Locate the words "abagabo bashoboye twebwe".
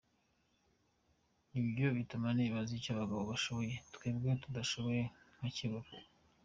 2.93-4.29